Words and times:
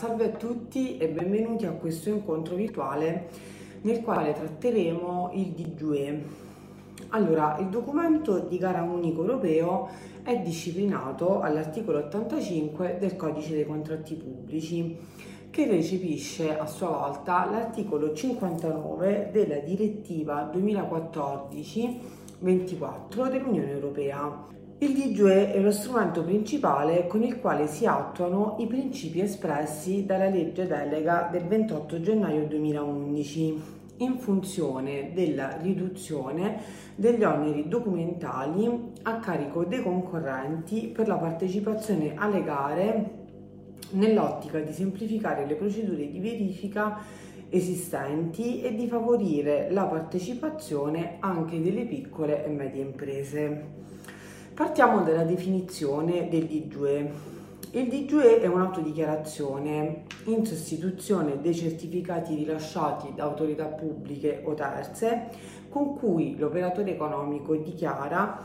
salve 0.00 0.24
a 0.24 0.30
tutti 0.30 0.96
e 0.96 1.08
benvenuti 1.08 1.66
a 1.66 1.72
questo 1.72 2.08
incontro 2.08 2.56
virtuale 2.56 3.28
nel 3.82 4.00
quale 4.00 4.32
tratteremo 4.32 5.32
il 5.34 5.48
DGUE. 5.48 6.24
Allora, 7.10 7.58
il 7.58 7.66
documento 7.66 8.38
di 8.38 8.56
gara 8.56 8.80
unico 8.80 9.20
europeo 9.20 9.90
è 10.22 10.38
disciplinato 10.38 11.42
all'articolo 11.42 11.98
85 11.98 12.96
del 12.98 13.14
codice 13.14 13.52
dei 13.52 13.66
contratti 13.66 14.14
pubblici 14.14 14.96
che 15.50 15.66
recepisce 15.66 16.58
a 16.58 16.64
sua 16.64 16.88
volta 16.88 17.46
l'articolo 17.50 18.14
59 18.14 19.28
della 19.30 19.58
direttiva 19.58 20.50
2014-24 20.50 23.30
dell'Unione 23.30 23.70
Europea. 23.70 24.59
Il 24.82 24.94
DGE 24.94 25.52
è 25.52 25.60
lo 25.60 25.72
strumento 25.72 26.24
principale 26.24 27.06
con 27.06 27.22
il 27.22 27.38
quale 27.38 27.66
si 27.66 27.84
attuano 27.84 28.56
i 28.60 28.66
principi 28.66 29.20
espressi 29.20 30.06
dalla 30.06 30.30
legge 30.30 30.66
delega 30.66 31.28
del 31.30 31.44
28 31.44 32.00
gennaio 32.00 32.46
2011 32.46 33.62
in 33.98 34.18
funzione 34.18 35.10
della 35.12 35.58
riduzione 35.58 36.62
degli 36.94 37.22
oneri 37.22 37.68
documentali 37.68 38.92
a 39.02 39.18
carico 39.18 39.66
dei 39.66 39.82
concorrenti 39.82 40.86
per 40.86 41.08
la 41.08 41.16
partecipazione 41.16 42.14
alle 42.16 42.42
gare 42.42 43.10
nell'ottica 43.90 44.60
di 44.60 44.72
semplificare 44.72 45.44
le 45.44 45.56
procedure 45.56 46.10
di 46.10 46.20
verifica 46.20 47.00
esistenti 47.50 48.62
e 48.62 48.74
di 48.74 48.86
favorire 48.86 49.70
la 49.70 49.84
partecipazione 49.84 51.16
anche 51.20 51.60
delle 51.60 51.84
piccole 51.84 52.46
e 52.46 52.48
medie 52.48 52.80
imprese. 52.80 53.80
Partiamo 54.60 55.00
dalla 55.00 55.24
definizione 55.24 56.28
del 56.28 56.44
DGUE. 56.44 57.10
Il 57.70 57.88
DGUE 57.88 58.42
è 58.42 58.46
un'autodichiarazione 58.46 60.02
in 60.24 60.44
sostituzione 60.44 61.40
dei 61.40 61.54
certificati 61.54 62.34
rilasciati 62.34 63.14
da 63.14 63.24
autorità 63.24 63.64
pubbliche 63.64 64.42
o 64.44 64.52
terze 64.52 65.30
con 65.70 65.96
cui 65.96 66.36
l'operatore 66.36 66.92
economico 66.92 67.56
dichiara 67.56 68.38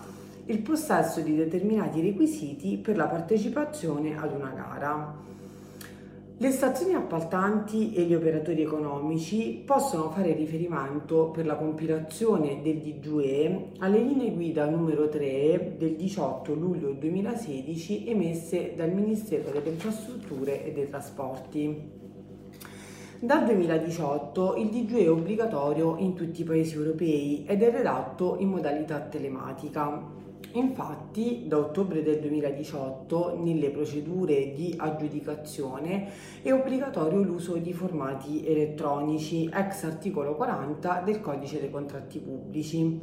il 0.45 0.59
possesso 0.59 1.19
di 1.19 1.35
determinati 1.35 1.99
requisiti 1.99 2.77
per 2.77 2.95
la 2.95 3.07
partecipazione 3.07 4.17
ad 4.17 4.31
una 4.31 4.53
gara. 4.55 5.34
Le 6.37 6.51
stazioni 6.51 6.93
appaltanti 6.93 7.93
e 7.93 8.01
gli 8.01 8.13
operatori 8.13 8.61
economici 8.61 9.63
possono 9.65 10.09
fare 10.09 10.33
riferimento 10.33 11.29
per 11.29 11.45
la 11.45 11.55
compilazione 11.55 12.61
del 12.61 12.79
DGUE 12.79 13.69
alle 13.79 13.99
linee 13.99 14.33
guida 14.33 14.69
numero 14.69 15.07
3 15.07 15.75
del 15.77 15.95
18 15.95 16.53
luglio 16.53 16.91
2016 16.91 18.09
emesse 18.09 18.73
dal 18.75 18.91
Ministero 18.91 19.49
delle 19.49 19.69
Infrastrutture 19.69 20.65
e 20.65 20.73
dei 20.73 20.89
Trasporti. 20.89 21.91
Dal 23.17 23.45
2018 23.45 24.55
il 24.57 24.69
DGUE 24.71 25.03
è 25.05 25.09
obbligatorio 25.09 25.95
in 25.99 26.15
tutti 26.15 26.41
i 26.41 26.43
paesi 26.43 26.75
europei 26.75 27.45
ed 27.47 27.63
è 27.63 27.71
redatto 27.71 28.35
in 28.39 28.49
modalità 28.49 28.99
telematica. 28.99 30.24
Infatti, 30.55 31.43
da 31.47 31.57
ottobre 31.57 32.01
del 32.01 32.21
2018, 32.21 33.37
nelle 33.41 33.71
procedure 33.71 34.53
di 34.53 34.73
aggiudicazione 34.77 36.07
è 36.41 36.53
obbligatorio 36.53 37.21
l'uso 37.21 37.57
di 37.57 37.73
formati 37.73 38.47
elettronici, 38.47 39.49
ex 39.53 39.83
articolo 39.83 40.33
40 40.35 41.01
del 41.03 41.19
Codice 41.19 41.59
dei 41.59 41.69
contratti 41.69 42.19
pubblici. 42.19 43.01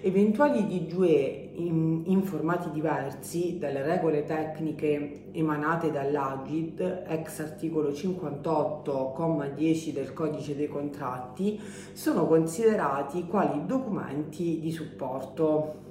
Eventuali 0.00 0.66
DGE 0.66 1.50
in, 1.54 2.02
in, 2.06 2.24
formati 2.24 2.72
diversi 2.72 3.58
dalle 3.60 3.82
regole 3.82 4.24
tecniche 4.24 5.26
emanate 5.30 5.92
dall'Agid, 5.92 7.04
ex 7.06 7.38
articolo 7.38 7.90
58,10 7.90 9.92
del 9.92 10.12
Codice 10.12 10.56
dei 10.56 10.66
contratti, 10.66 11.60
sono 11.92 12.26
considerati 12.26 13.24
quali 13.28 13.64
documenti 13.66 14.58
di 14.58 14.72
supporto. 14.72 15.90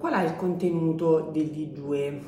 Qual 0.00 0.14
è 0.14 0.24
il 0.24 0.34
contenuto 0.34 1.28
del 1.30 1.50
DGUE? 1.50 2.20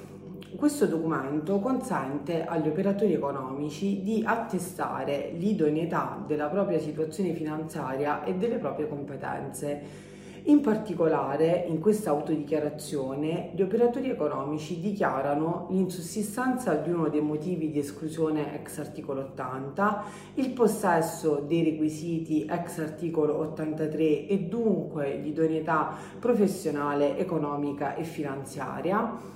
Questo 0.57 0.85
documento 0.85 1.59
consente 1.59 2.45
agli 2.45 2.69
operatori 2.69 3.15
economici 3.15 4.03
di 4.03 4.23
attestare 4.27 5.31
l'idoneità 5.39 6.23
della 6.27 6.49
propria 6.49 6.79
situazione 6.79 7.33
finanziaria 7.33 8.25
e 8.25 8.35
delle 8.35 8.59
proprie 8.59 8.87
competenze 8.87 10.11
in 10.45 10.61
particolare, 10.61 11.65
in 11.69 11.79
questa 11.79 12.11
autodichiarazione, 12.11 13.53
gli 13.55 13.63
operatori 13.63 14.11
economici 14.11 14.81
dichiarano 14.81 15.69
l'insussistenza 15.71 16.75
di 16.75 16.91
uno 16.91 17.09
dei 17.09 17.21
motivi 17.21 17.71
di 17.71 17.79
esclusione 17.79 18.61
ex 18.61 18.79
articolo 18.79 19.21
80, 19.21 20.05
il 20.35 20.51
possesso 20.51 21.45
dei 21.47 21.63
requisiti 21.63 22.45
ex 22.49 22.79
articolo 22.79 23.39
83 23.39 24.27
e 24.27 24.39
dunque 24.41 25.17
l'idoneità 25.17 25.97
professionale, 26.19 27.17
economica 27.19 27.95
e 27.95 28.03
finanziaria 28.03 29.31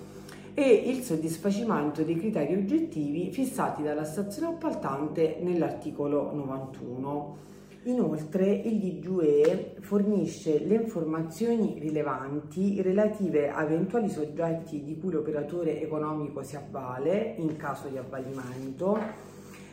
e 0.55 0.71
il 0.87 1.03
soddisfacimento 1.03 2.03
dei 2.03 2.17
criteri 2.17 2.55
oggettivi 2.55 3.31
fissati 3.31 3.83
dalla 3.83 4.05
stazione 4.05 4.49
appaltante 4.49 5.39
nell'articolo 5.41 6.33
91. 6.33 7.47
Inoltre 7.87 8.51
il 8.51 8.81
DGUE 8.81 9.77
fornisce 9.79 10.59
le 10.67 10.75
informazioni 10.75 11.79
rilevanti 11.79 12.83
relative 12.83 13.49
a 13.49 13.63
eventuali 13.63 14.09
soggetti 14.09 14.83
di 14.83 14.99
cui 14.99 15.13
l'operatore 15.13 15.81
economico 15.81 16.43
si 16.43 16.57
avvale 16.57 17.35
in 17.37 17.57
caso 17.57 17.87
di 17.87 17.97
avvalimento 17.97 18.99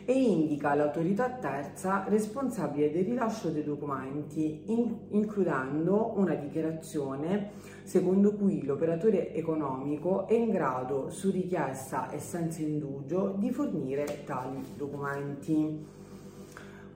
e 0.04 0.12
indica 0.12 0.74
l'autorità 0.74 1.28
terza 1.28 2.04
responsabile 2.06 2.92
del 2.92 3.04
rilascio 3.04 3.48
dei 3.48 3.64
documenti, 3.64 4.62
in, 4.66 4.96
includendo 5.08 6.12
una 6.14 6.34
dichiarazione 6.34 7.50
secondo 7.82 8.34
cui 8.34 8.64
l'operatore 8.64 9.34
economico 9.34 10.28
è 10.28 10.34
in 10.34 10.50
grado, 10.50 11.10
su 11.10 11.32
richiesta 11.32 12.10
e 12.10 12.20
senza 12.20 12.62
indugio, 12.62 13.34
di 13.38 13.50
fornire 13.50 14.22
tali 14.24 14.62
documenti. 14.76 16.02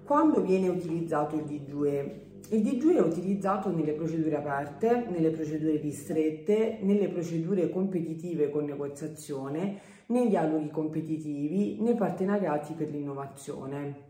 Quando 0.09 0.41
viene 0.41 0.69
utilizzato 0.69 1.37
il 1.37 1.43
DGUE? 1.43 2.21
Il 2.49 2.63
DGUE 2.63 2.97
è 2.97 3.03
utilizzato 3.03 3.69
nelle 3.69 3.93
procedure 3.93 4.37
aperte, 4.37 5.07
nelle 5.11 5.29
procedure 5.29 5.77
ristrette, 5.77 6.79
nelle 6.81 7.09
procedure 7.09 7.69
competitive 7.69 8.49
con 8.49 8.65
negoziazione, 8.65 9.79
nei 10.07 10.29
dialoghi 10.29 10.71
competitivi, 10.71 11.83
nei 11.83 11.95
partenariati 11.95 12.73
per 12.73 12.89
l'innovazione. 12.89 14.08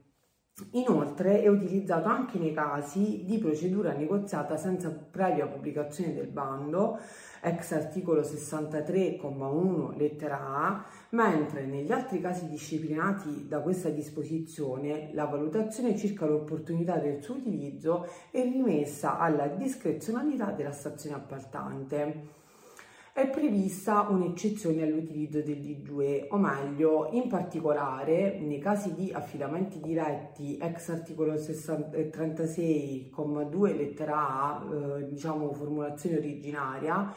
Inoltre 0.72 1.42
è 1.42 1.48
utilizzato 1.48 2.08
anche 2.08 2.38
nei 2.38 2.52
casi 2.52 3.24
di 3.24 3.38
procedura 3.38 3.92
negoziata 3.92 4.56
senza 4.56 4.90
previa 4.90 5.46
pubblicazione 5.46 6.12
del 6.12 6.26
bando, 6.26 6.98
ex 7.40 7.72
articolo 7.72 8.22
63,1 8.22 9.96
lettera 9.96 10.38
A, 10.38 10.84
mentre 11.10 11.64
negli 11.64 11.92
altri 11.92 12.20
casi 12.20 12.48
disciplinati 12.48 13.46
da 13.46 13.60
questa 13.60 13.88
disposizione 13.90 15.10
la 15.14 15.26
valutazione 15.26 15.96
circa 15.96 16.26
l'opportunità 16.26 16.96
del 16.96 17.22
suo 17.22 17.36
utilizzo 17.36 18.08
è 18.30 18.42
rimessa 18.42 19.18
alla 19.18 19.46
discrezionalità 19.46 20.50
della 20.50 20.72
stazione 20.72 21.16
appaltante 21.16 22.37
è 23.18 23.28
prevista 23.28 24.06
un'eccezione 24.08 24.84
all'utilizzo 24.84 25.40
del 25.40 25.58
DGUE, 25.58 26.28
o 26.30 26.36
meglio, 26.36 27.08
in 27.10 27.26
particolare 27.26 28.38
nei 28.38 28.60
casi 28.60 28.94
di 28.94 29.10
affidamenti 29.12 29.80
diretti 29.80 30.56
ex 30.56 30.90
articolo 30.90 31.34
36,2 31.34 33.76
lettera 33.76 34.14
A, 34.14 34.62
eh, 34.62 35.08
diciamo 35.08 35.52
formulazione 35.52 36.18
originaria, 36.18 37.12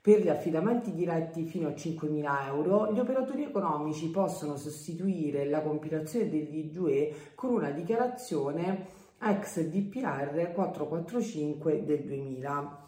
per 0.00 0.20
gli 0.20 0.28
affidamenti 0.28 0.92
diretti 0.92 1.44
fino 1.44 1.68
a 1.68 1.70
5.000 1.70 2.46
euro, 2.46 2.92
gli 2.92 2.98
operatori 2.98 3.44
economici 3.44 4.10
possono 4.10 4.56
sostituire 4.56 5.46
la 5.46 5.62
compilazione 5.62 6.30
del 6.30 6.48
DGUE 6.48 7.14
con 7.36 7.52
una 7.52 7.70
dichiarazione 7.70 8.86
ex 9.22 9.60
DPR 9.60 10.50
445 10.52 11.84
del 11.84 12.00
2000. 12.00 12.83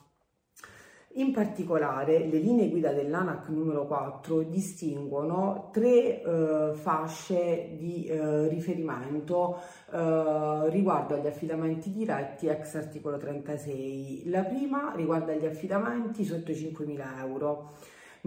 In 1.18 1.32
particolare 1.32 2.26
le 2.26 2.36
linee 2.36 2.68
guida 2.68 2.92
dell'ANAC 2.92 3.48
numero 3.48 3.86
4 3.86 4.42
distinguono 4.42 5.70
tre 5.72 6.22
eh, 6.22 6.72
fasce 6.74 7.70
di 7.78 8.04
eh, 8.04 8.48
riferimento 8.48 9.58
eh, 9.92 10.68
riguardo 10.68 11.14
agli 11.14 11.26
affidamenti 11.26 11.90
diretti 11.90 12.48
ex 12.48 12.74
articolo 12.74 13.16
36. 13.16 14.28
La 14.28 14.42
prima 14.42 14.92
riguarda 14.94 15.32
gli 15.32 15.46
affidamenti 15.46 16.22
sotto 16.22 16.50
i 16.50 16.54
5.000 16.54 17.18
euro. 17.20 17.70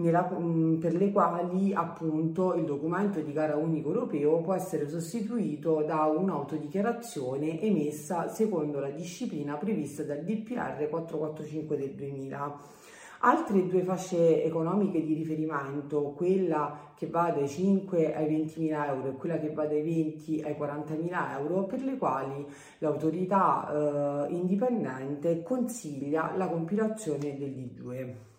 Nella, 0.00 0.30
mm, 0.32 0.78
per 0.78 0.94
le 0.94 1.12
quali 1.12 1.74
appunto 1.74 2.54
il 2.54 2.64
documento 2.64 3.20
di 3.20 3.32
gara 3.32 3.56
unico 3.56 3.88
europeo 3.88 4.40
può 4.40 4.54
essere 4.54 4.88
sostituito 4.88 5.82
da 5.82 6.04
un'autodichiarazione 6.06 7.60
emessa 7.60 8.28
secondo 8.28 8.80
la 8.80 8.90
disciplina 8.90 9.56
prevista 9.56 10.02
dal 10.02 10.22
DPR 10.22 10.88
445 10.88 11.76
del 11.76 11.90
2000 11.90 12.78
Altre 13.22 13.66
due 13.66 13.82
fasce 13.82 14.42
economiche 14.42 15.04
di 15.04 15.12
riferimento, 15.12 16.14
quella 16.16 16.94
che 16.94 17.06
va 17.06 17.30
dai 17.30 17.46
5 17.46 18.14
ai 18.14 18.26
20 18.26 18.60
mila 18.60 18.86
euro 18.86 19.08
e 19.08 19.12
quella 19.12 19.38
che 19.38 19.52
va 19.52 19.66
dai 19.66 19.82
20 19.82 20.42
ai 20.42 20.56
40 20.56 20.94
mila 20.94 21.38
euro, 21.38 21.64
per 21.64 21.82
le 21.82 21.98
quali 21.98 22.46
l'autorità 22.78 24.26
eh, 24.26 24.32
indipendente 24.32 25.42
consiglia 25.42 26.32
la 26.34 26.48
compilazione 26.48 27.36
dell'IGUE. 27.36 28.29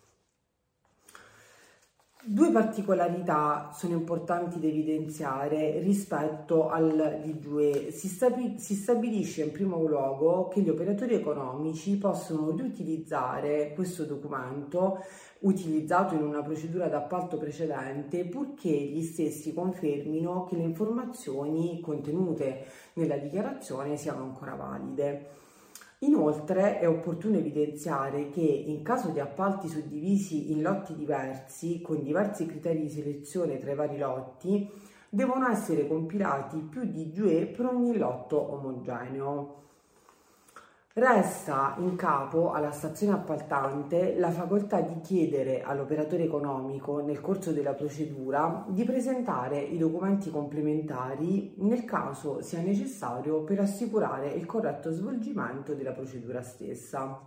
Due 2.23 2.51
particolarità 2.51 3.71
sono 3.73 3.93
importanti 3.93 4.59
da 4.59 4.67
evidenziare 4.67 5.79
rispetto 5.79 6.69
al 6.69 7.19
DGUE. 7.19 7.91
Si, 7.91 8.07
stabi- 8.07 8.59
si, 8.59 8.75
stabilisce 8.75 9.41
in 9.41 9.51
primo 9.51 9.83
luogo 9.87 10.47
che 10.47 10.61
gli 10.61 10.69
operatori 10.69 11.15
economici 11.15 11.97
possono 11.97 12.51
riutilizzare 12.51 13.73
questo 13.73 14.03
documento 14.03 15.03
utilizzato 15.39 16.13
in 16.13 16.21
una 16.21 16.43
procedura 16.43 16.87
d'appalto 16.87 17.37
precedente 17.37 18.23
purché 18.25 18.69
gli 18.69 19.01
stessi 19.01 19.51
confermino 19.51 20.45
che 20.45 20.57
le 20.57 20.63
informazioni 20.63 21.79
contenute 21.79 22.65
nella 22.93 23.17
dichiarazione 23.17 23.97
siano 23.97 24.21
ancora 24.21 24.53
valide. 24.53 25.49
Inoltre 26.03 26.79
è 26.79 26.87
opportuno 26.87 27.37
evidenziare 27.37 28.29
che 28.29 28.41
in 28.41 28.81
caso 28.81 29.09
di 29.09 29.19
appalti 29.19 29.67
suddivisi 29.67 30.51
in 30.51 30.63
lotti 30.63 30.95
diversi, 30.95 31.79
con 31.79 32.01
diversi 32.01 32.47
criteri 32.47 32.81
di 32.81 32.89
selezione 32.89 33.59
tra 33.59 33.71
i 33.71 33.75
vari 33.75 33.99
lotti, 33.99 34.67
devono 35.07 35.47
essere 35.47 35.87
compilati 35.87 36.57
più 36.57 36.85
di 36.85 37.11
GUE 37.11 37.45
per 37.45 37.67
ogni 37.67 37.95
lotto 37.95 38.51
omogeneo. 38.51 39.59
Resta 40.93 41.75
in 41.77 41.95
capo 41.95 42.51
alla 42.51 42.71
stazione 42.71 43.13
appaltante 43.13 44.17
la 44.17 44.29
facoltà 44.29 44.81
di 44.81 44.99
chiedere 44.99 45.61
all'operatore 45.61 46.23
economico 46.23 46.99
nel 46.99 47.21
corso 47.21 47.53
della 47.53 47.73
procedura 47.73 48.65
di 48.67 48.83
presentare 48.83 49.61
i 49.61 49.77
documenti 49.77 50.29
complementari 50.29 51.53
nel 51.59 51.85
caso 51.85 52.41
sia 52.41 52.59
necessario 52.59 53.41
per 53.43 53.61
assicurare 53.61 54.31
il 54.31 54.45
corretto 54.45 54.91
svolgimento 54.91 55.73
della 55.75 55.93
procedura 55.93 56.41
stessa. 56.41 57.25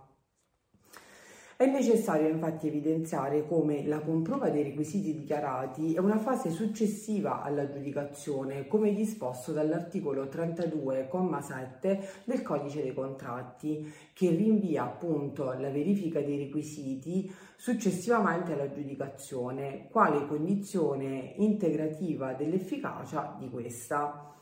È 1.57 1.65
necessario 1.65 2.27
infatti 2.27 2.67
evidenziare 2.67 3.47
come 3.47 3.87
la 3.87 4.01
comprova 4.01 4.49
dei 4.49 4.61
requisiti 4.61 5.17
dichiarati 5.17 5.93
è 5.93 5.99
una 5.99 6.17
fase 6.17 6.49
successiva 6.49 7.43
all'aggiudicazione, 7.43 8.67
come 8.67 8.93
disposto 8.93 9.53
dall'articolo 9.53 10.25
32,7 10.25 12.07
del 12.25 12.41
codice 12.41 12.81
dei 12.81 12.93
contratti, 12.93 13.89
che 14.11 14.31
rinvia 14.31 14.83
appunto 14.83 15.45
la 15.45 15.69
verifica 15.69 16.19
dei 16.19 16.39
requisiti 16.39 17.33
successivamente 17.55 18.51
all'aggiudicazione, 18.51 19.87
quale 19.89 20.27
condizione 20.27 21.35
integrativa 21.37 22.33
dell'efficacia 22.33 23.33
di 23.39 23.49
questa. 23.49 24.34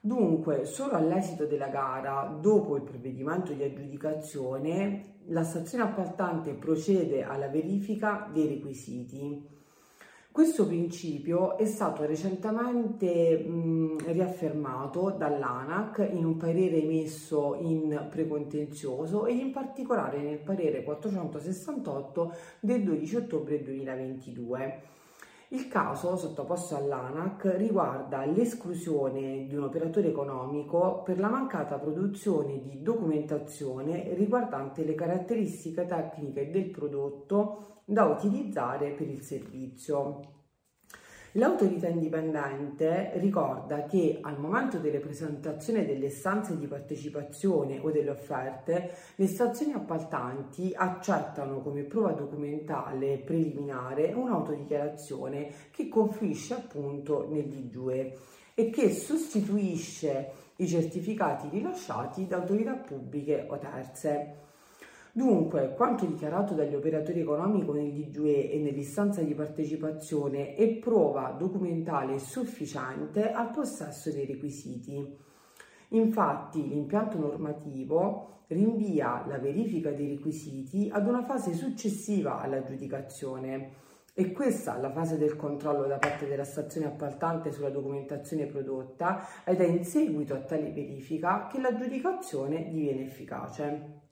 Dunque, 0.00 0.64
solo 0.64 0.92
all'esito 0.92 1.44
della 1.44 1.68
gara, 1.68 2.36
dopo 2.40 2.76
il 2.76 2.82
provvedimento 2.82 3.52
di 3.52 3.64
aggiudicazione, 3.64 5.16
la 5.26 5.42
stazione 5.42 5.84
appaltante 5.84 6.52
procede 6.54 7.24
alla 7.24 7.48
verifica 7.48 8.28
dei 8.32 8.46
requisiti. 8.46 9.56
Questo 10.30 10.68
principio 10.68 11.58
è 11.58 11.64
stato 11.64 12.06
recentemente 12.06 13.38
mh, 13.38 14.12
riaffermato 14.12 15.10
dall'ANAC 15.10 16.08
in 16.12 16.24
un 16.24 16.36
parere 16.36 16.80
emesso 16.80 17.56
in 17.58 18.06
precontenzioso 18.08 19.26
e 19.26 19.32
in 19.32 19.50
particolare 19.50 20.20
nel 20.20 20.38
parere 20.38 20.84
468 20.84 22.32
del 22.60 22.84
12 22.84 23.16
ottobre 23.16 23.60
2022. 23.64 24.82
Il 25.50 25.66
caso 25.68 26.14
sottoposto 26.16 26.76
all'ANAC 26.76 27.54
riguarda 27.56 28.26
l'esclusione 28.26 29.46
di 29.46 29.54
un 29.54 29.62
operatore 29.62 30.08
economico 30.08 31.02
per 31.02 31.18
la 31.18 31.30
mancata 31.30 31.78
produzione 31.78 32.60
di 32.60 32.82
documentazione 32.82 34.12
riguardante 34.12 34.84
le 34.84 34.94
caratteristiche 34.94 35.86
tecniche 35.86 36.50
del 36.50 36.68
prodotto 36.68 37.80
da 37.86 38.04
utilizzare 38.04 38.90
per 38.90 39.08
il 39.08 39.22
servizio. 39.22 40.20
L'autorità 41.38 41.86
indipendente 41.86 43.12
ricorda 43.14 43.84
che 43.84 44.18
al 44.20 44.40
momento 44.40 44.78
della 44.78 44.98
presentazione 44.98 45.86
delle 45.86 46.06
istanze 46.06 46.58
di 46.58 46.66
partecipazione 46.66 47.78
o 47.78 47.92
delle 47.92 48.10
offerte, 48.10 48.90
le 49.14 49.26
stazioni 49.28 49.72
appaltanti 49.72 50.72
accettano 50.74 51.60
come 51.60 51.84
prova 51.84 52.10
documentale 52.10 53.18
preliminare 53.18 54.12
un'autodichiarazione 54.14 55.52
che 55.70 55.86
confluisce 55.86 56.54
appunto 56.54 57.28
nel 57.30 57.44
DGUE 57.44 58.18
e 58.54 58.70
che 58.70 58.90
sostituisce 58.90 60.32
i 60.56 60.66
certificati 60.66 61.48
rilasciati 61.50 62.26
da 62.26 62.38
autorità 62.38 62.72
pubbliche 62.72 63.46
o 63.48 63.56
terze. 63.58 64.47
Dunque, 65.18 65.74
quanto 65.74 66.06
dichiarato 66.06 66.54
dagli 66.54 66.76
operatori 66.76 67.18
economici 67.18 67.68
nel 67.72 67.90
DGE 67.90 68.52
e 68.52 68.58
nell'istanza 68.60 69.20
di 69.20 69.34
partecipazione 69.34 70.54
è 70.54 70.76
prova 70.76 71.34
documentale 71.36 72.20
sufficiente 72.20 73.32
al 73.32 73.50
possesso 73.50 74.12
dei 74.12 74.26
requisiti. 74.26 75.18
Infatti, 75.88 76.68
l'impianto 76.68 77.18
normativo 77.18 78.42
rinvia 78.46 79.24
la 79.26 79.38
verifica 79.38 79.90
dei 79.90 80.06
requisiti 80.06 80.88
ad 80.92 81.08
una 81.08 81.24
fase 81.24 81.52
successiva 81.52 82.38
all'aggiudicazione 82.38 83.72
e 84.14 84.30
questa 84.30 84.78
la 84.78 84.92
fase 84.92 85.18
del 85.18 85.34
controllo 85.34 85.88
da 85.88 85.98
parte 85.98 86.28
della 86.28 86.44
stazione 86.44 86.86
appaltante 86.86 87.50
sulla 87.50 87.70
documentazione 87.70 88.46
prodotta 88.46 89.26
ed 89.44 89.60
è 89.60 89.66
in 89.66 89.84
seguito 89.84 90.34
a 90.34 90.42
tale 90.42 90.70
verifica 90.70 91.48
che 91.48 91.60
l'aggiudicazione 91.60 92.68
diviene 92.70 93.06
efficace. 93.06 94.06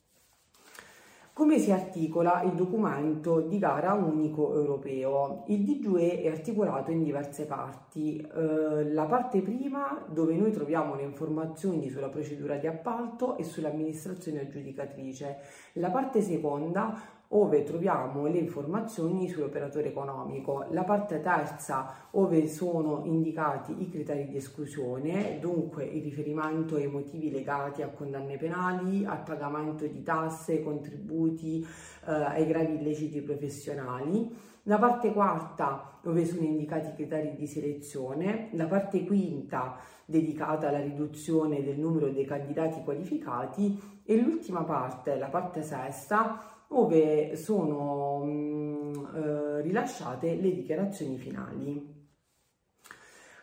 Come 1.37 1.59
si 1.59 1.71
articola 1.71 2.41
il 2.45 2.53
documento 2.53 3.43
di 3.43 3.59
gara 3.59 3.93
unico 3.93 4.55
europeo? 4.55 5.45
Il 5.49 5.65
DGE 5.65 6.23
è 6.23 6.29
articolato 6.29 6.93
in 6.93 7.03
diverse 7.03 7.45
parti. 7.45 8.17
Eh, 8.17 8.91
la 8.91 9.05
parte 9.05 9.43
prima 9.43 10.03
dove 10.09 10.35
noi 10.35 10.51
troviamo 10.51 10.95
le 10.95 11.03
informazioni 11.03 11.91
sulla 11.91 12.09
procedura 12.09 12.57
di 12.57 12.67
appalto 12.67 13.37
e 13.37 13.45
sull'amministrazione 13.45 14.41
aggiudicatrice. 14.41 15.37
La 15.75 15.91
parte 15.91 16.23
seconda 16.23 16.99
ove 17.29 17.63
troviamo 17.65 18.27
le 18.27 18.39
informazioni 18.39 19.29
sull'operatore 19.29 19.89
economico. 19.89 20.67
La 20.71 20.85
parte 20.85 21.21
terza 21.21 22.09
ove 22.13 22.47
sono 22.47 23.03
indicati 23.05 23.75
i 23.83 23.91
criteri 23.91 24.27
di 24.27 24.37
esclusione, 24.37 25.39
dunque 25.41 25.85
il 25.85 26.03
riferimento 26.03 26.77
ai 26.77 26.87
motivi 26.87 27.31
legati 27.31 27.83
a 27.83 27.89
condanne 27.89 28.37
penali, 28.37 29.05
al 29.05 29.23
pagamento 29.23 29.87
di 29.87 30.03
tasse, 30.03 30.63
contributi, 30.63 31.67
eh, 32.07 32.13
ai 32.13 32.47
gravi 32.47 32.75
illeciti 32.75 33.21
professionali. 33.21 34.55
La 34.69 34.79
parte 34.79 35.13
quarta 35.13 35.99
dove 36.03 36.25
sono 36.25 36.43
indicati 36.43 36.89
i 36.89 36.95
criteri 36.95 37.35
di 37.37 37.47
selezione, 37.47 38.49
la 38.53 38.67
parte 38.67 39.05
quinta 39.05 39.77
dedicata 40.05 40.69
alla 40.69 40.81
riduzione 40.81 41.63
del 41.63 41.79
numero 41.79 42.09
dei 42.09 42.25
candidati 42.25 42.83
qualificati 42.83 44.01
e 44.05 44.21
l'ultima 44.21 44.63
parte, 44.65 45.17
la 45.17 45.29
parte 45.29 45.63
sesta, 45.63 46.41
dove 46.69 47.37
sono 47.37 48.25
mh, 48.25 48.31
mm, 48.31 49.05
eh, 49.15 49.61
rilasciate 49.63 50.35
le 50.35 50.55
dichiarazioni 50.55 51.17
finali. 51.17 51.95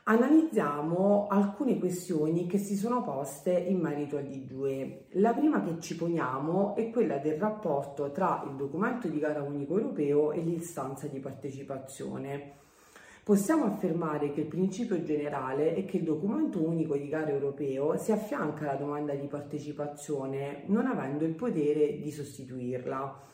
Analizziamo 0.05 1.27
alcune 1.29 1.79
questioni 1.79 2.45
che 2.45 2.57
si 2.57 2.75
sono 2.75 3.03
poste 3.03 3.51
in 3.53 3.79
merito 3.79 4.17
al 4.17 4.25
DGUE. 4.25 5.05
La 5.11 5.33
prima 5.33 5.63
che 5.63 5.79
ci 5.79 5.95
poniamo 5.95 6.75
è 6.75 6.89
quella 6.89 7.19
del 7.19 7.39
rapporto 7.39 8.11
tra 8.11 8.43
il 8.45 8.57
documento 8.57 9.07
di 9.07 9.17
gara 9.17 9.41
unico 9.41 9.77
europeo 9.77 10.33
e 10.33 10.41
l'istanza 10.41 11.07
di 11.07 11.19
partecipazione. 11.19 12.62
Possiamo 13.23 13.63
affermare 13.63 14.33
che 14.33 14.41
il 14.41 14.47
principio 14.47 15.01
generale 15.01 15.75
è 15.75 15.85
che 15.85 15.95
il 15.95 16.03
documento 16.03 16.61
unico 16.61 16.97
di 16.97 17.07
gara 17.07 17.29
europeo 17.29 17.95
si 17.95 18.11
affianca 18.11 18.69
alla 18.69 18.77
domanda 18.77 19.13
di 19.13 19.27
partecipazione 19.27 20.63
non 20.65 20.87
avendo 20.87 21.23
il 21.23 21.33
potere 21.33 21.99
di 22.01 22.11
sostituirla. 22.11 23.31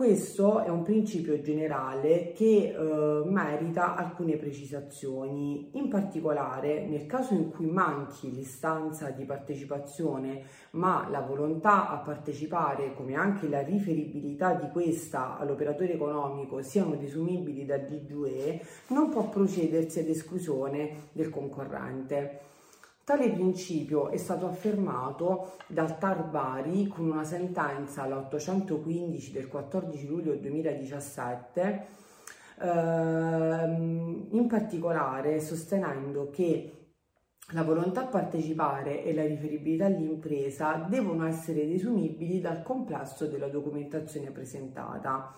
Questo 0.00 0.60
è 0.60 0.70
un 0.70 0.82
principio 0.82 1.42
generale 1.42 2.32
che 2.34 2.74
eh, 2.74 3.22
merita 3.26 3.96
alcune 3.96 4.38
precisazioni, 4.38 5.72
in 5.74 5.88
particolare 5.90 6.86
nel 6.86 7.04
caso 7.04 7.34
in 7.34 7.50
cui 7.50 7.66
manchi 7.66 8.32
l'istanza 8.32 9.10
di 9.10 9.26
partecipazione 9.26 10.44
ma 10.70 11.06
la 11.10 11.20
volontà 11.20 11.90
a 11.90 11.98
partecipare 11.98 12.94
come 12.94 13.14
anche 13.14 13.46
la 13.46 13.60
riferibilità 13.60 14.54
di 14.54 14.70
questa 14.70 15.36
all'operatore 15.36 15.92
economico 15.92 16.62
siano 16.62 16.96
desumibili 16.96 17.66
dal 17.66 17.84
DGE, 17.84 18.64
non 18.86 19.10
può 19.10 19.28
procedersi 19.28 19.98
ad 19.98 20.08
esclusione 20.08 21.08
del 21.12 21.28
concorrente. 21.28 22.48
Tale 23.10 23.28
principio 23.30 24.10
è 24.10 24.16
stato 24.16 24.46
affermato 24.46 25.56
dal 25.66 25.98
Tar 25.98 26.28
Bari 26.28 26.86
con 26.86 27.10
una 27.10 27.24
sentenza 27.24 28.06
l'815 28.06 29.32
del 29.32 29.48
14 29.48 30.06
luglio 30.06 30.36
2017, 30.36 31.86
ehm, 32.60 34.28
in 34.30 34.46
particolare 34.46 35.40
sostenendo 35.40 36.30
che 36.30 36.92
la 37.50 37.64
volontà 37.64 38.02
a 38.02 38.06
partecipare 38.06 39.02
e 39.02 39.12
la 39.12 39.26
riferibilità 39.26 39.86
all'impresa 39.86 40.86
devono 40.88 41.26
essere 41.26 41.66
desumibili 41.66 42.40
dal 42.40 42.62
complesso 42.62 43.26
della 43.26 43.48
documentazione 43.48 44.30
presentata. 44.30 45.34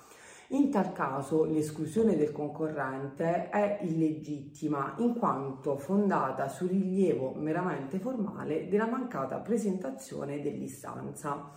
In 0.52 0.70
tal 0.70 0.92
caso 0.92 1.44
l'esclusione 1.44 2.14
del 2.14 2.30
concorrente 2.30 3.48
è 3.48 3.78
illegittima 3.84 4.96
in 4.98 5.14
quanto 5.14 5.78
fondata 5.78 6.46
sul 6.48 6.68
rilievo 6.68 7.32
meramente 7.34 7.98
formale 7.98 8.68
della 8.68 8.86
mancata 8.86 9.38
presentazione 9.38 10.42
dell'istanza, 10.42 11.52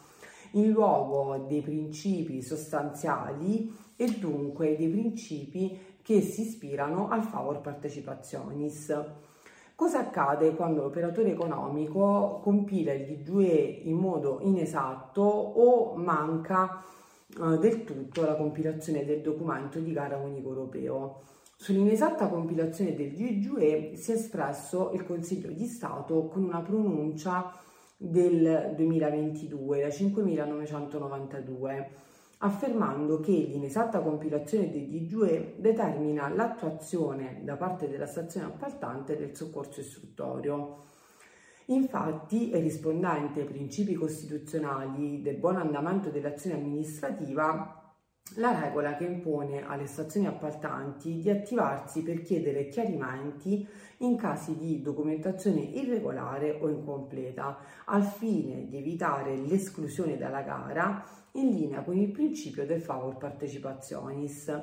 in 0.52 0.70
luogo 0.70 1.46
dei 1.46 1.60
principi 1.62 2.42
sostanziali 2.42 3.70
e 3.98 4.18
dunque 4.18 4.78
dei 4.78 4.88
principi 4.88 5.78
che 6.02 6.22
si 6.22 6.44
ispirano 6.44 7.10
al 7.10 7.24
favor 7.24 7.60
partecipationis. 7.60 8.98
Cosa 9.76 10.00
accade 10.00 10.56
quando 10.56 10.84
l'operatore 10.84 11.32
economico 11.32 12.40
compila 12.42 12.94
il 12.94 13.06
DGE 13.06 13.82
in 13.84 13.98
modo 13.98 14.40
inesatto 14.42 15.22
o 15.22 15.96
manca 15.98 16.82
eh, 17.40 17.58
del 17.58 17.84
tutto 17.84 18.24
la 18.24 18.36
compilazione 18.36 19.06
del 19.06 19.22
documento 19.22 19.80
di 19.80 19.92
gara 19.92 20.18
unico 20.18 20.50
europeo? 20.50 21.22
Sull'inesatta 21.58 22.28
compilazione 22.28 22.96
del 22.96 23.14
DGE 23.14 23.96
si 23.96 24.12
è 24.12 24.16
espresso 24.16 24.92
il 24.94 25.06
Consiglio 25.06 25.52
di 25.52 25.66
Stato 25.66 26.28
con 26.28 26.44
una 26.44 26.62
pronuncia 26.62 27.52
del 27.98 28.74
2022, 28.76 29.82
la 29.82 29.90
5992 29.90 31.90
affermando 32.40 33.20
che 33.20 33.32
l'inesatta 33.32 34.02
compilazione 34.02 34.70
dei 34.70 34.90
DGE 34.90 35.56
determina 35.58 36.28
l'attuazione 36.30 37.40
da 37.44 37.56
parte 37.56 37.88
della 37.88 38.06
stazione 38.06 38.48
appaltante 38.48 39.16
del 39.16 39.36
soccorso 39.36 39.80
istruttorio. 39.80 40.94
Infatti, 41.68 42.52
rispondente 42.54 43.42
ai 43.42 43.48
principi 43.48 43.96
costituzionali 43.96 45.22
del 45.24 45.38
buon 45.38 45.56
andamento 45.56 46.12
dell'azione 46.12 46.58
amministrativa, 46.58 47.82
la 48.36 48.60
regola 48.60 48.96
che 48.96 49.06
impone 49.06 49.66
alle 49.66 49.88
stazioni 49.88 50.28
appaltanti 50.28 51.20
di 51.20 51.30
attivarsi 51.30 52.04
per 52.04 52.22
chiedere 52.22 52.68
chiarimenti 52.68 53.68
in 54.00 54.16
casi 54.16 54.58
di 54.58 54.82
documentazione 54.82 55.62
irregolare 55.62 56.60
o 56.62 56.70
incompleta, 56.70 57.58
al 57.86 58.04
fine 58.04 58.68
di 58.68 58.78
evitare 58.78 59.36
l'esclusione 59.36 60.18
dalla 60.18 60.42
gara 60.42 61.04
in 61.34 61.50
linea 61.50 61.82
con 61.82 61.98
il 61.98 62.12
principio 62.12 62.66
del 62.66 62.82
favor 62.82 63.18
partecipationis. 63.18 64.62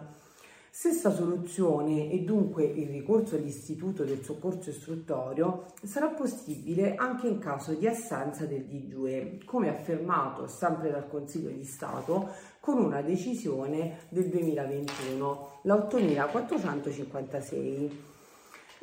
Stessa 0.75 1.11
soluzione 1.11 2.11
e 2.11 2.21
dunque 2.21 2.65
il 2.65 2.89
ricorso 2.89 3.37
all'istituto 3.37 4.05
del 4.05 4.25
soccorso 4.25 4.71
istruttorio 4.71 5.67
sarà 5.83 6.09
possibile 6.09 6.95
anche 6.95 7.29
in 7.29 7.39
caso 7.39 7.75
di 7.75 7.87
assenza 7.87 8.47
del 8.47 8.65
DGE, 8.65 9.41
come 9.45 9.69
affermato 9.69 10.47
sempre 10.47 10.91
dal 10.91 11.11
Consiglio 11.11 11.51
di 11.51 11.65
Stato 11.65 12.31
con 12.59 12.79
una 12.79 13.03
decisione 13.03 14.07
del 14.09 14.31
2021, 14.31 15.59
la 15.65 15.75
8456. 15.75 18.12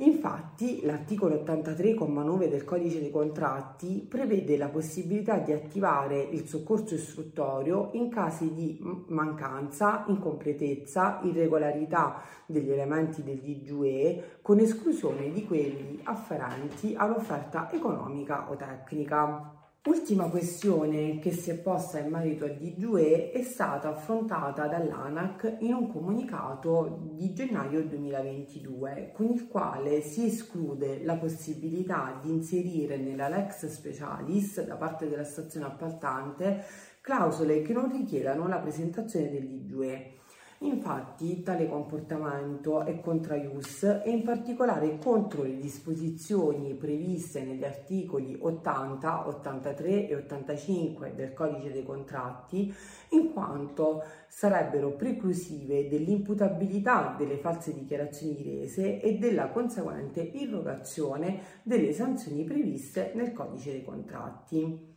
Infatti, 0.01 0.79
l'articolo 0.83 1.35
83,9 1.35 2.47
del 2.47 2.63
codice 2.63 3.01
dei 3.01 3.11
contratti 3.11 4.05
prevede 4.07 4.55
la 4.55 4.69
possibilità 4.69 5.39
di 5.39 5.51
attivare 5.51 6.21
il 6.21 6.47
soccorso 6.47 6.95
istruttorio 6.95 7.89
in 7.93 8.09
casi 8.09 8.53
di 8.53 8.79
mancanza, 9.07 10.05
incompletezza, 10.07 11.19
irregolarità 11.23 12.21
degli 12.45 12.71
elementi 12.71 13.23
del 13.23 13.39
DGE, 13.39 14.39
con 14.41 14.59
esclusione 14.59 15.31
di 15.31 15.45
quelli 15.45 15.99
afferenti 16.03 16.93
all'offerta 16.95 17.69
economica 17.69 18.49
o 18.49 18.55
tecnica. 18.55 19.58
Ultima 19.85 20.27
questione 20.29 21.19
che 21.19 21.31
si 21.31 21.51
è 21.51 21.57
posta 21.57 21.99
in 21.99 22.09
merito 22.09 22.43
a 22.43 22.49
DGUE 22.49 23.31
è 23.31 23.41
stata 23.43 23.87
affrontata 23.87 24.67
dall'ANAC 24.67 25.55
in 25.59 25.73
un 25.73 25.89
comunicato 25.89 27.07
di 27.13 27.33
gennaio 27.33 27.85
2022 27.85 29.11
con 29.13 29.27
il 29.27 29.47
quale 29.47 30.01
si 30.01 30.25
esclude 30.25 31.01
la 31.05 31.15
possibilità 31.15 32.19
di 32.21 32.29
inserire 32.29 32.97
nella 32.97 33.29
Lex 33.29 33.67
Specialis 33.67 34.65
da 34.65 34.75
parte 34.75 35.07
della 35.07 35.23
stazione 35.23 35.67
appaltante 35.67 36.65
clausole 36.99 37.61
che 37.61 37.71
non 37.71 37.89
richiedano 37.89 38.49
la 38.49 38.59
presentazione 38.59 39.29
del 39.29 39.47
DGUE. 39.47 40.17
Infatti 40.61 41.41
tale 41.41 41.69
comportamento 41.69 42.83
è 42.83 42.99
contra 42.99 43.37
ius 43.37 43.83
e 43.83 44.09
in 44.09 44.23
particolare 44.23 44.97
contro 44.97 45.43
le 45.43 45.57
disposizioni 45.57 46.73
previste 46.73 47.41
negli 47.45 47.63
articoli 47.63 48.37
80, 48.37 49.27
83 49.29 50.09
e 50.09 50.15
85 50.15 51.15
del 51.15 51.31
codice 51.31 51.71
dei 51.71 51.85
contratti 51.85 52.73
in 53.11 53.31
quanto 53.31 54.03
sarebbero 54.27 54.97
preclusive 54.97 55.87
dell'imputabilità 55.87 57.15
delle 57.17 57.37
false 57.37 57.73
dichiarazioni 57.73 58.43
rese 58.43 58.99
e 58.99 59.17
della 59.17 59.51
conseguente 59.51 60.19
irrogazione 60.19 61.39
delle 61.63 61.93
sanzioni 61.93 62.43
previste 62.43 63.13
nel 63.15 63.31
codice 63.31 63.71
dei 63.71 63.85
contratti. 63.85 64.87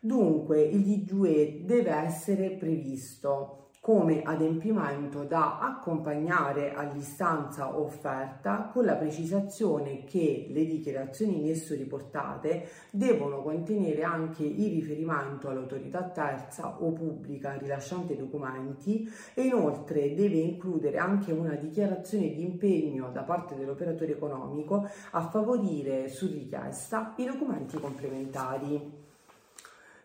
Dunque 0.00 0.62
il 0.62 0.82
DGUE 0.82 1.64
deve 1.66 1.90
essere 1.90 2.52
previsto 2.52 3.65
come 3.86 4.22
adempimento 4.24 5.22
da 5.22 5.60
accompagnare 5.60 6.74
all'istanza 6.74 7.78
offerta 7.78 8.68
con 8.72 8.84
la 8.84 8.96
precisazione 8.96 10.02
che 10.02 10.48
le 10.50 10.64
dichiarazioni 10.66 11.38
in 11.38 11.50
esso 11.50 11.72
riportate 11.76 12.66
devono 12.90 13.42
contenere 13.42 14.02
anche 14.02 14.42
il 14.42 14.72
riferimento 14.72 15.48
all'autorità 15.48 16.02
terza 16.02 16.82
o 16.82 16.90
pubblica 16.90 17.52
rilasciante 17.52 18.16
documenti 18.16 19.08
e 19.34 19.42
inoltre 19.42 20.14
deve 20.14 20.38
includere 20.38 20.98
anche 20.98 21.30
una 21.30 21.54
dichiarazione 21.54 22.30
di 22.30 22.42
impegno 22.42 23.12
da 23.12 23.22
parte 23.22 23.54
dell'operatore 23.54 24.14
economico 24.14 24.84
a 25.12 25.28
favorire 25.28 26.08
su 26.08 26.26
richiesta 26.26 27.14
i 27.18 27.24
documenti 27.24 27.78
complementari. 27.78 29.05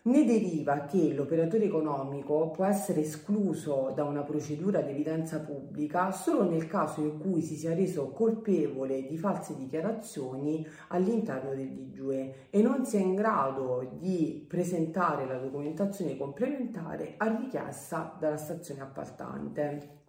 Ne 0.04 0.24
deriva 0.24 0.84
che 0.84 1.12
l'operatore 1.14 1.66
economico 1.66 2.50
può 2.50 2.64
essere 2.64 3.02
escluso 3.02 3.92
da 3.94 4.02
una 4.02 4.22
procedura 4.22 4.80
di 4.80 4.90
evidenza 4.90 5.38
pubblica 5.38 6.10
solo 6.10 6.42
nel 6.42 6.66
caso 6.66 7.02
in 7.02 7.20
cui 7.20 7.40
si 7.40 7.54
sia 7.54 7.72
reso 7.72 8.08
colpevole 8.10 9.06
di 9.06 9.16
false 9.16 9.54
dichiarazioni 9.54 10.66
all'interno 10.88 11.54
del 11.54 11.68
DGUE 11.68 12.48
e 12.50 12.62
non 12.62 12.84
sia 12.84 12.98
in 12.98 13.14
grado 13.14 13.92
di 14.00 14.44
presentare 14.48 15.24
la 15.24 15.38
documentazione 15.38 16.16
complementare 16.16 17.14
a 17.18 17.36
richiesta 17.36 18.16
dalla 18.18 18.36
stazione 18.36 18.80
appaltante. 18.80 20.01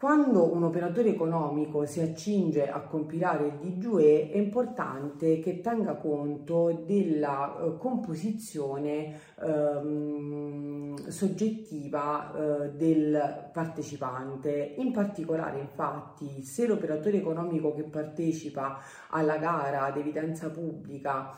Quando 0.00 0.54
un 0.54 0.62
operatore 0.62 1.08
economico 1.08 1.84
si 1.84 1.98
accinge 1.98 2.70
a 2.70 2.82
compilare 2.82 3.48
il 3.48 3.54
DGUE 3.54 4.30
è 4.30 4.36
importante 4.36 5.40
che 5.40 5.60
tenga 5.60 5.96
conto 5.96 6.84
della 6.86 7.58
eh, 7.58 7.76
composizione 7.78 9.18
ehm, 9.42 11.08
soggettiva 11.08 12.32
eh, 12.32 12.70
del 12.76 13.50
partecipante. 13.52 14.74
In 14.76 14.92
particolare, 14.92 15.58
infatti, 15.58 16.44
se 16.44 16.68
l'operatore 16.68 17.16
economico 17.16 17.74
che 17.74 17.82
partecipa 17.82 18.78
alla 19.08 19.36
gara 19.38 19.86
ad 19.86 19.96
evidenza 19.96 20.48
pubblica 20.48 21.34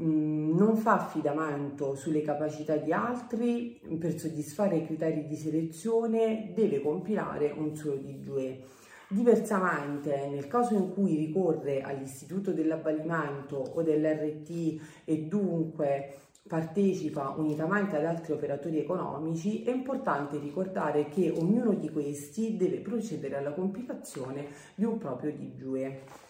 non 0.00 0.76
fa 0.76 0.94
affidamento 0.94 1.94
sulle 1.94 2.22
capacità 2.22 2.76
di 2.76 2.92
altri 2.92 3.80
per 3.98 4.18
soddisfare 4.18 4.76
i 4.76 4.86
criteri 4.86 5.26
di 5.26 5.36
selezione, 5.36 6.52
deve 6.54 6.80
compilare 6.80 7.52
un 7.56 7.74
solo 7.74 7.96
DGE. 7.96 8.64
Diversamente, 9.10 10.28
nel 10.28 10.46
caso 10.46 10.74
in 10.74 10.92
cui 10.92 11.16
ricorre 11.16 11.80
all'istituto 11.80 12.52
dell'avvalimento 12.52 13.56
o 13.56 13.82
dell'RT 13.82 14.80
e 15.04 15.22
dunque 15.22 16.14
partecipa 16.46 17.34
unitamente 17.36 17.96
ad 17.96 18.04
altri 18.04 18.32
operatori 18.32 18.78
economici, 18.78 19.62
è 19.62 19.70
importante 19.70 20.38
ricordare 20.38 21.08
che 21.08 21.30
ognuno 21.30 21.74
di 21.74 21.90
questi 21.90 22.56
deve 22.56 22.78
procedere 22.78 23.36
alla 23.36 23.52
compilazione 23.52 24.46
di 24.74 24.84
un 24.84 24.98
proprio 24.98 25.32
DGE. 25.32 26.27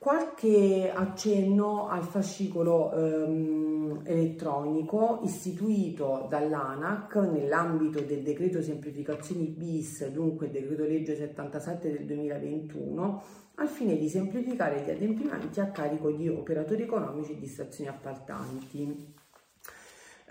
Qualche 0.00 0.90
accenno 0.90 1.90
al 1.90 2.04
fascicolo 2.04 2.90
ehm, 2.90 4.00
elettronico 4.04 5.20
istituito 5.24 6.24
dall'ANAC 6.26 7.16
nell'ambito 7.16 8.00
del 8.00 8.22
decreto 8.22 8.62
semplificazioni 8.62 9.44
bis, 9.44 10.08
dunque 10.08 10.46
il 10.46 10.52
decreto 10.52 10.84
legge 10.84 11.16
77 11.16 11.92
del 11.92 12.06
2021, 12.06 13.22
al 13.56 13.68
fine 13.68 13.98
di 13.98 14.08
semplificare 14.08 14.82
gli 14.86 14.88
adempimenti 14.88 15.60
a 15.60 15.70
carico 15.70 16.10
di 16.10 16.30
operatori 16.30 16.84
economici 16.84 17.32
e 17.32 17.38
di 17.38 17.46
stazioni 17.46 17.90
appaltanti. 17.90 19.18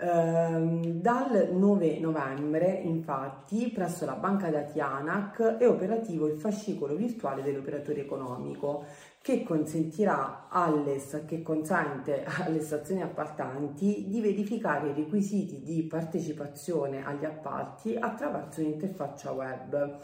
Ehm, 0.02 1.02
dal 1.02 1.50
9 1.52 1.98
novembre, 1.98 2.70
infatti, 2.70 3.68
presso 3.68 4.06
la 4.06 4.14
banca 4.14 4.48
dati 4.48 4.80
ANAC 4.80 5.58
è 5.58 5.68
operativo 5.68 6.26
il 6.26 6.38
fascicolo 6.40 6.96
virtuale 6.96 7.42
dell'operatore 7.42 8.00
economico 8.00 8.86
che 9.20 9.42
consentirà 9.42 10.46
alle, 10.48 11.02
che 11.26 11.42
consente 11.42 12.24
alle 12.24 12.62
stazioni 12.62 13.02
appaltanti 13.02 14.06
di 14.08 14.22
verificare 14.22 14.88
i 14.88 14.94
requisiti 14.94 15.60
di 15.62 15.82
partecipazione 15.82 17.04
agli 17.04 17.26
appalti 17.26 17.94
attraverso 17.94 18.60
un'interfaccia 18.62 19.32
web. 19.32 19.98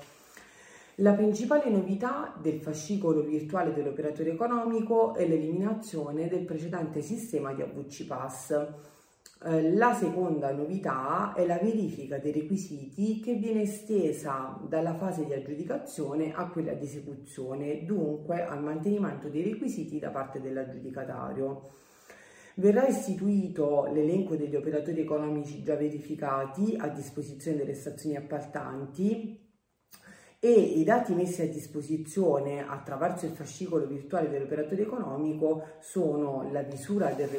La 0.96 1.12
principale 1.14 1.70
novità 1.70 2.34
del 2.38 2.60
fascicolo 2.60 3.22
virtuale 3.22 3.72
dell'operatore 3.72 4.32
economico 4.32 5.14
è 5.14 5.26
l'eliminazione 5.26 6.28
del 6.28 6.44
precedente 6.44 7.00
sistema 7.00 7.54
di 7.54 7.62
AVC 7.62 8.06
Pass 8.06 8.94
la 9.38 9.92
seconda 9.92 10.50
novità 10.50 11.34
è 11.34 11.44
la 11.44 11.58
verifica 11.58 12.18
dei 12.18 12.32
requisiti 12.32 13.20
che 13.20 13.34
viene 13.34 13.62
estesa 13.62 14.58
dalla 14.66 14.94
fase 14.94 15.26
di 15.26 15.34
aggiudicazione 15.34 16.32
a 16.34 16.48
quella 16.48 16.72
di 16.72 16.84
esecuzione, 16.84 17.84
dunque 17.84 18.44
al 18.44 18.62
mantenimento 18.62 19.28
dei 19.28 19.42
requisiti 19.42 19.98
da 19.98 20.08
parte 20.08 20.40
dell'aggiudicatario. 20.40 21.68
Verrà 22.54 22.86
istituito 22.86 23.90
l'elenco 23.92 24.34
degli 24.34 24.56
operatori 24.56 25.02
economici 25.02 25.62
già 25.62 25.76
verificati 25.76 26.74
a 26.78 26.88
disposizione 26.88 27.58
delle 27.58 27.74
stazioni 27.74 28.16
appaltanti 28.16 29.45
e 30.38 30.50
i 30.50 30.84
dati 30.84 31.14
messi 31.14 31.40
a 31.40 31.48
disposizione 31.48 32.66
attraverso 32.68 33.24
il 33.24 33.32
fascicolo 33.32 33.86
virtuale 33.86 34.28
dell'operatore 34.28 34.82
economico 34.82 35.62
sono 35.80 36.48
la 36.52 36.62
visura 36.62 37.10
del, 37.12 37.30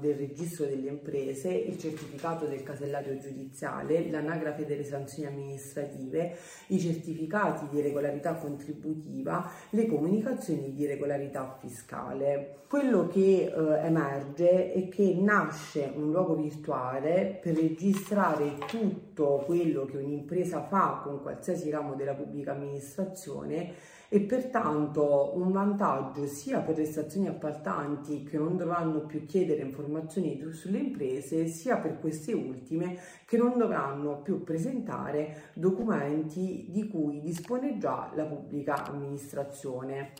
del, 0.00 0.14
registro 0.16 0.64
delle 0.64 0.88
imprese, 0.88 1.50
il 1.50 1.78
certificato 1.78 2.46
del 2.46 2.62
casellario 2.62 3.18
giudiziale, 3.18 4.10
l'anagrafe 4.10 4.64
delle 4.64 4.84
sanzioni 4.84 5.28
amministrative, 5.28 6.36
i 6.68 6.80
certificati 6.80 7.68
di 7.68 7.82
regolarità 7.82 8.34
contributiva, 8.34 9.50
le 9.70 9.86
comunicazioni 9.86 10.72
di 10.72 10.86
regolarità 10.86 11.58
fiscale. 11.60 12.64
Quello 12.68 13.06
che 13.06 13.44
eh, 13.44 13.86
emerge 13.86 14.72
è 14.72 14.88
che 14.88 15.14
nasce 15.14 15.92
un 15.94 16.10
luogo 16.10 16.34
virtuale 16.34 17.38
per 17.40 17.54
registrare 17.54 18.56
tutto 18.66 19.44
quello 19.46 19.84
che 19.84 19.98
un'impresa 19.98 20.62
fa 20.62 21.00
con 21.04 21.22
qualsiasi 21.22 21.70
ramo 21.70 21.94
della 21.94 22.14
pubblica 22.46 22.52
amministrazione 22.52 23.74
e 24.08 24.20
pertanto 24.20 25.32
un 25.34 25.50
vantaggio 25.50 26.26
sia 26.26 26.60
per 26.60 26.76
le 26.78 26.84
stazioni 26.84 27.26
appaltanti 27.26 28.22
che 28.22 28.38
non 28.38 28.56
dovranno 28.56 29.04
più 29.04 29.26
chiedere 29.26 29.62
informazioni 29.62 30.40
sulle 30.52 30.78
imprese 30.78 31.48
sia 31.48 31.78
per 31.78 31.98
queste 31.98 32.32
ultime 32.32 32.98
che 33.26 33.36
non 33.36 33.58
dovranno 33.58 34.22
più 34.22 34.44
presentare 34.44 35.50
documenti 35.54 36.66
di 36.68 36.86
cui 36.86 37.20
dispone 37.20 37.78
già 37.78 38.12
la 38.14 38.24
pubblica 38.24 38.86
amministrazione. 38.86 40.12